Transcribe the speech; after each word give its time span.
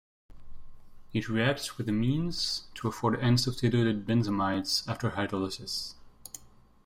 It 1.13 1.29
reacts 1.29 1.77
with 1.77 1.87
amines 1.87 2.63
to 2.73 2.87
afford 2.87 3.19
N-substituted 3.19 4.03
benzamides 4.07 4.83
after 4.87 5.11
hydrolysis. 5.11 5.93